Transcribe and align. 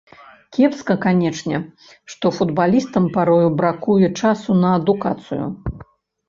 Кепска, 0.55 0.93
канечне, 1.03 1.59
што 2.13 2.31
футбалістам 2.37 3.05
парою 3.19 3.47
бракуе 3.59 4.09
часу 4.23 4.57
на 4.63 4.73
адукацыю. 4.79 5.45